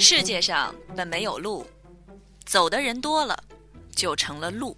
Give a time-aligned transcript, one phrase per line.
[0.00, 1.64] 世界上本没有路，
[2.46, 3.38] 走的人多了，
[3.94, 4.74] 就成了路。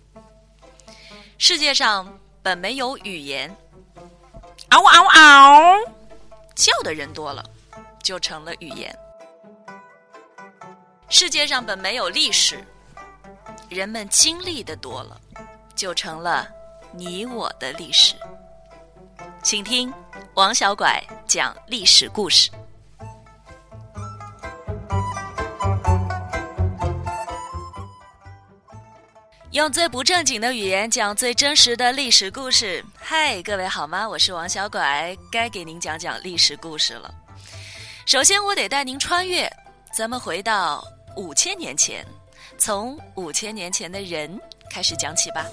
[1.38, 3.48] 世界上本没有语言，
[4.71, 5.79] 嗷嗷嗷，
[6.56, 7.48] 叫的人多了，
[8.03, 8.93] 就成了语言。
[11.08, 12.62] 世界上本没有历史，
[13.68, 15.20] 人们经历的多了，
[15.77, 16.48] 就成了
[16.93, 18.16] 你我的历史。
[19.41, 19.93] 请听
[20.34, 22.50] 王小拐讲历史故事。
[29.52, 32.83] 用最不正经的语言讲最真实的历史故事。
[32.97, 34.08] 嗨，各位好吗？
[34.08, 37.14] 我是王小拐，该给您讲讲历史故事了。
[38.06, 39.47] 首先，我得带您穿越，
[39.92, 40.83] 咱们回到
[41.16, 42.02] 五千年前，
[42.56, 45.44] 从五千年前的人开始讲起吧。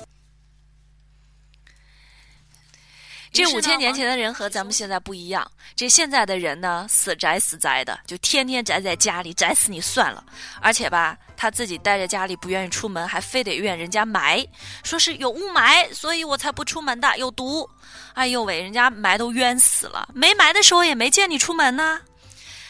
[3.31, 5.49] 这五千年前的人和咱们现在不一样。
[5.75, 10.23] 这现在的人呢，死宅死宅的，就天天宅在家里，宅死你算了。
[10.61, 14.45] 而且吧，他自己待在家里不愿意出门，还非得怨人家霾，
[14.83, 17.69] 说是有雾霾，所以我才不出门的，有毒。
[18.13, 22.01] 哎呦喂，人家霾都冤死了，没霾的时候也没见你出门呢。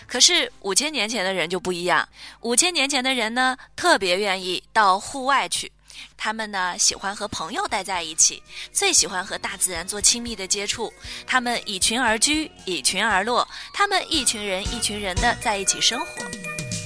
[0.05, 2.07] 可是五千年前的人就不一样，
[2.41, 5.71] 五千年前的人呢，特别愿意到户外去。
[6.17, 10.93] 他们呢喜欢和朋友待在一起，最喜欢和大自然做亲密的接触。
[11.25, 13.47] 他们以群而居，以群而落。
[13.73, 16.23] 他们一群人一群人的在一起生活。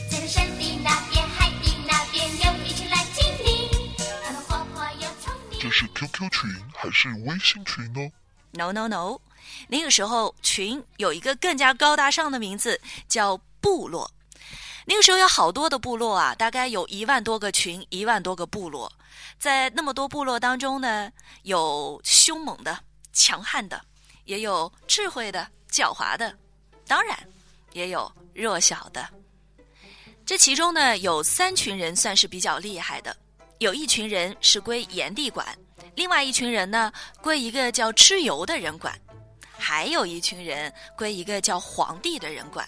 [0.09, 3.69] 在山的那边，海的那边，有一群蓝精灵，
[4.23, 5.59] 他们活泼又聪明。
[5.59, 8.11] 这是 QQ 群还是微信群呢
[8.51, 9.19] ？No no no，
[9.67, 14.11] 那个时候群有一个更加高大上的名字，叫部落。
[14.85, 18.91] 那个时候有好多的部落啊，大概有一万多个群，一万多个部落。
[19.39, 21.11] 在那么多部落当中呢，
[21.43, 22.77] 有凶猛的、
[23.13, 23.81] 强悍的，
[24.25, 26.35] 也有智慧的、狡猾的，
[26.87, 27.17] 当然
[27.71, 29.07] 也有弱小的。
[30.25, 33.15] 这其中呢，有三群人算是比较厉害的，
[33.59, 35.45] 有一群人是归炎帝管，
[35.95, 36.91] 另外一群人呢
[37.21, 38.97] 归一个叫蚩尤的人管，
[39.57, 42.67] 还有一群人归一个叫黄帝的人管。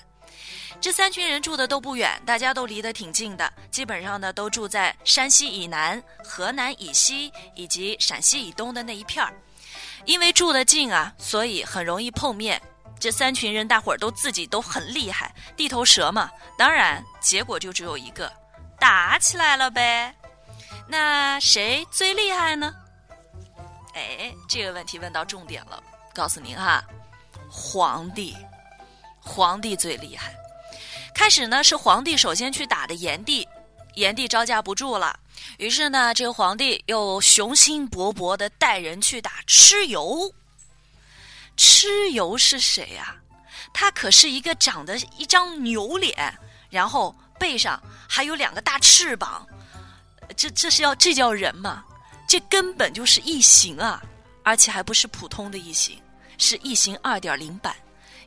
[0.82, 9.34] 这三群人住的都不远，大家都离得挺近的，基本上呢都住在山西以南、河南以西以及陕西以东的那一片儿。
[10.06, 12.62] 因为住得近啊，所以很容易碰面。
[13.00, 16.30] 这三群人大伙儿都自己都很厉害，地头蛇嘛。
[16.58, 18.32] 当然，结果就只有一个，
[18.80, 20.16] 打起来了呗。
[20.88, 22.74] 那谁最厉害呢？
[23.96, 25.82] 哎，这个问题问到重点了，
[26.14, 26.84] 告诉您哈，
[27.50, 28.38] 皇帝，
[29.20, 30.36] 皇帝最厉害。
[31.16, 33.48] 开始呢是皇帝首先去打的炎帝，
[33.96, 35.18] 炎帝招架不住了，
[35.58, 40.32] 于是呢这个皇帝又雄心勃勃的带人去打蚩尤。
[41.58, 43.16] 蚩尤是谁呀、
[43.74, 46.38] 他可是一个长得一张牛脸，
[46.70, 49.48] 然后背上还有两个大翅膀，
[50.36, 51.86] 这这是要这叫人吗？
[52.28, 54.04] 这根本就是异形啊！
[54.44, 55.98] 而且还不是普通的异形，
[56.38, 57.74] 是异形二点零版。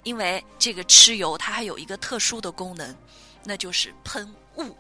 [0.09, 2.97] 因为这个蚩尤它还有一个特殊的功能，
[3.45, 4.75] 那就是喷雾。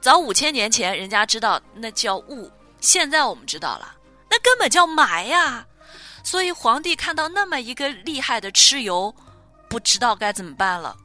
[0.00, 3.94] 早五千年前人家知道那叫雾，现在我们知道了，
[4.30, 5.66] 那根本叫霾呀、
[6.24, 9.14] 所以皇帝看到那么一个厉害的蚩尤，
[9.68, 10.96] 不知道该怎么办了。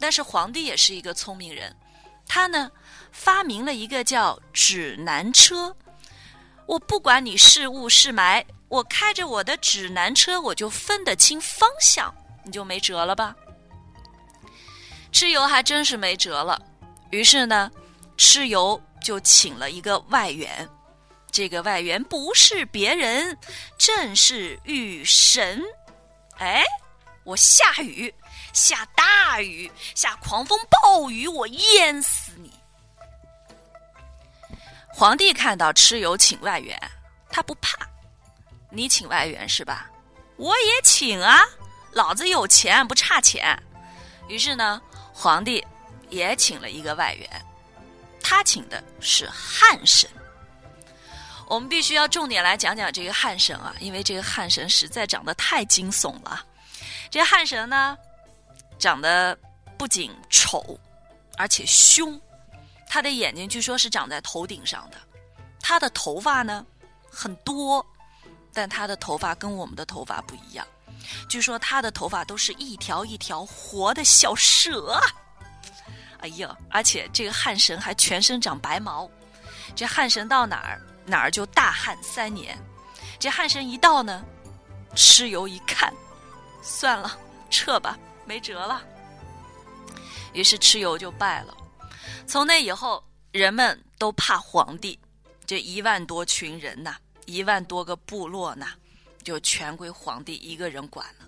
[0.00, 1.72] 但是皇帝也是一个聪明人，
[2.26, 2.68] 他呢
[3.12, 5.72] 发明了一个叫指南车。
[6.66, 12.12] 我不管你是雾是霾，我开着我的指南车，我就分得清方向，
[12.48, 13.36] 你就没辙了吧？
[15.12, 16.58] 蚩尤还真是没辙了，
[17.10, 17.70] 于是呢，
[18.16, 20.66] 蚩尤就请了一个外援。
[21.30, 23.36] 这个外援不是别人，
[23.76, 25.62] 正是雨神。
[26.38, 26.64] 哎，
[27.22, 28.12] 我下雨，
[28.54, 32.50] 下大雨，下狂风暴雨，我淹死你！
[34.88, 36.80] 皇帝看到蚩尤请外援，
[37.30, 37.76] 他不怕。
[38.70, 39.90] 你请外援是吧？
[40.36, 41.42] 我也请啊，
[41.92, 43.56] 老子有钱不差钱。
[44.28, 44.80] 于是呢，
[45.12, 45.64] 皇帝
[46.10, 47.28] 也请了一个外援，
[48.22, 50.08] 他请的是汉神。
[51.46, 56.44] 我们必须要重点来讲讲这个汉神啊，因为这个汉神实在长得太惊悚了。
[57.10, 57.96] 这个汉神呢，
[58.78, 59.36] 长得
[59.78, 60.78] 不仅丑，
[61.38, 62.20] 而且凶。
[62.86, 64.98] 他的眼睛据说是长在头顶上的，
[65.60, 66.66] 他的头发呢
[67.10, 67.84] 很多，
[68.52, 70.66] 但他的头发跟我们的头发不一样。
[71.28, 75.00] 据说他的头发都是一条一条活的小蛇！
[76.20, 79.08] 哎呀，而且这个汉神还全身长白毛，
[79.76, 82.58] 这汉神到哪儿哪儿就大旱三年。
[83.20, 84.24] 这汉神一到呢，
[84.94, 85.92] 蚩尤一看，
[86.62, 87.16] 算了，
[87.50, 88.82] 撤吧，没辙了。
[90.32, 91.56] 于是蚩尤就败了。
[92.26, 93.02] 从那以后，
[93.32, 94.98] 人们都怕皇帝，
[95.46, 96.96] 这一万多群人呐，
[97.26, 98.72] 一万多个部落呐，
[99.28, 101.26] 就全归皇帝一个人管了。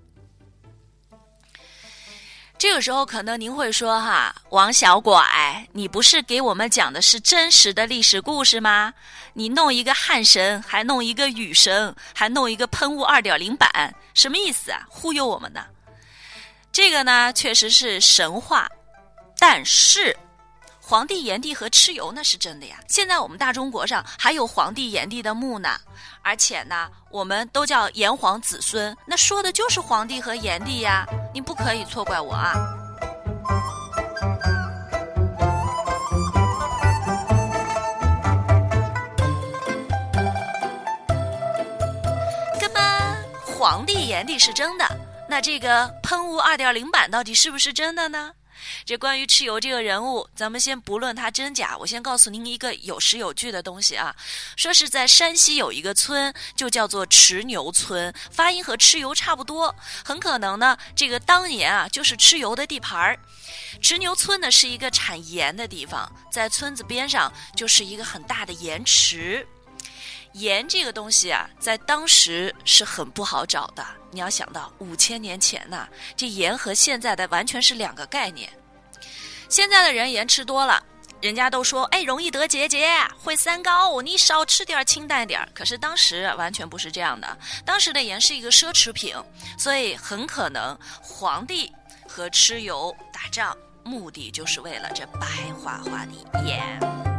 [2.56, 8.94] 这个时候，可能您会说：“哈，王小拐，你不是给我们讲的是真实的历史故事吗？
[9.35, 14.87] 你弄一个汉神，还弄一个雨神，还弄一个喷雾二点零版，什么意思啊？
[14.88, 15.67] 忽悠我们呢？”
[16.73, 18.67] 这个呢，确实是神话，
[19.38, 20.17] 但是
[20.90, 22.81] 皇帝炎帝和蚩尤那是真的呀。
[22.88, 25.78] 现在我们大中国上还有皇帝炎帝的墓呢，
[26.20, 31.06] 而且呢，我们都叫炎黄子孙，那说的就是皇帝和炎帝呀。
[31.32, 32.56] 你不可以错怪我啊！
[42.60, 42.82] 根本
[43.46, 44.84] 皇帝炎帝是真的，
[45.28, 48.32] 那这个喷雾二点零版到底是不是真的呢？
[48.84, 54.14] 这关于蚩尤这个人物，咱们先不论他真假，我先告诉您一个有实有据的东西啊。
[54.56, 59.74] 说是在山西有一个村，就叫做池牛村，发音和蚩尤差不多，
[60.04, 63.18] 很可能呢，这个当年啊就是蚩尤的地盘儿。
[63.80, 69.46] 池牛村呢是一个产盐的地方，在村子边上就是一个很大的盐池。
[70.32, 73.84] 盐这个东西啊，在当时是很不好找的。
[74.12, 78.50] 你要想到五千年前呐、这盐和现在的完全是两个概念。
[79.48, 80.82] 现在的人盐吃多了，
[81.20, 82.88] 人家都说哎容易得结节，
[83.18, 85.48] 会三高，你少吃点清淡点儿。
[85.54, 89.14] 可是当时完全不是这样的，当时的盐是一个奢侈品，
[89.58, 91.72] 所以很可能皇帝
[92.08, 95.26] 和蚩尤打仗，目的就是为了这白
[95.60, 97.09] 花花的盐。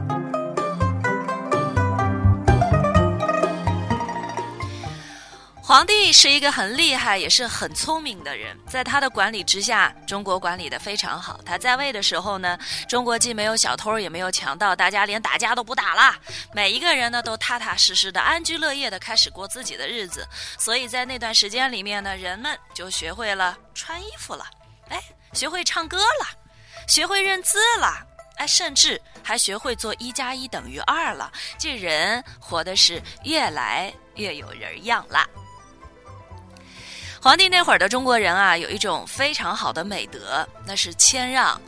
[5.72, 11.40] 皇帝是一个很厉害，也是很聪明的人，在他的管理之下，中国管理的非常好。
[11.46, 12.60] 他在位的时候呢，
[12.90, 16.14] 中国既没有小偷，也没有强盗，大家连打架都不打了，
[16.54, 20.28] 每一个人呢都踏踏实实的、安居乐业的开始过自己的日子。
[20.60, 24.46] 所以在那段时间里面呢，人们就学会了穿衣服了，
[24.90, 25.02] 哎，
[25.32, 26.28] 学会唱歌了，
[26.86, 28.08] 学会认字了。
[28.36, 35.26] 哎，甚至还学会做一加一等于二了，这人活的是越来越有人样啦。
[37.22, 41.62] 皇帝那会儿的中国人啊，有一种非常好的美德，那是谦让。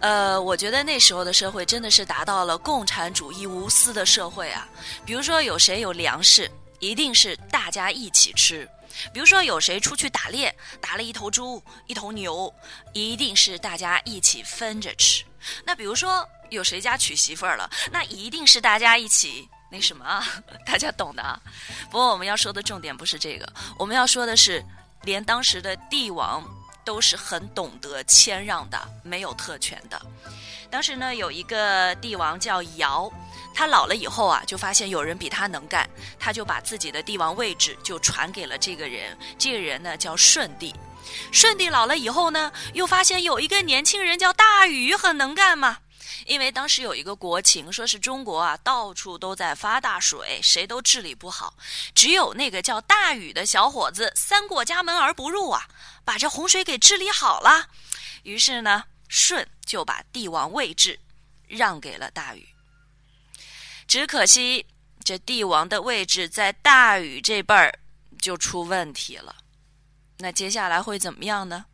[0.00, 4.66] 呃，我觉得那时候的社会真的是达到了共产主义无私的社会啊。
[5.06, 6.50] 比如说有谁有粮食，
[6.80, 8.66] 一定是大家一起吃；
[9.12, 12.52] 比如说有谁出去打猎，打了一头猪、一头牛，
[12.92, 15.22] 一定是大家一起分着吃。
[15.64, 20.24] 那比如说有谁家娶媳妇儿了，那一定是大家一起那什么，
[20.66, 21.40] 大家懂的啊。
[21.88, 23.48] 不过我们要说的重点不是这个，
[23.78, 24.60] 我们要说的是。
[25.02, 26.44] 连当时的帝王
[26.84, 30.00] 都是很懂得谦让的，没有特权的。
[30.70, 33.10] 当时呢，有一个帝王叫尧，
[33.54, 39.16] 他老了以后啊，就发现有人比他能干，他就把自己的帝王位置就传给了这个人。
[39.38, 40.74] 这个人呢叫舜帝。
[41.32, 45.78] 舜帝老了以后呢，又发现有一个年轻人叫大禹，很能干嘛。
[46.26, 51.56] 因为当时有一个国情，说是中国啊，到处都在发大水，谁都治理不好，
[51.94, 55.68] 只有那个叫大禹的小伙子，三过家门而不入啊，
[56.04, 57.68] 把这洪水给治理好了。
[58.22, 60.98] 于是呢，舜就把帝王位置
[61.46, 62.48] 让给了大禹。
[63.86, 64.66] 只可惜
[65.02, 67.78] 这帝王的位置在大禹这辈儿
[68.20, 69.34] 就出问题了。
[70.18, 71.66] 那接下来会怎么样呢？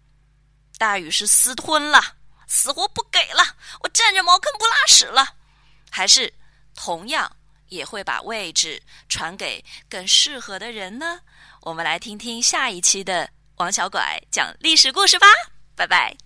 [0.79, 2.17] 大禹是私吞了。
[2.47, 5.27] 死活不给了，我占着茅坑不拉屎了，
[5.91, 6.33] 还是
[6.75, 7.37] 同样
[7.69, 11.21] 也会把位置传给更适合的人呢？
[11.63, 15.27] 我们来听听下一期的王小拐讲历史故事吧，
[15.75, 16.17] 拜拜。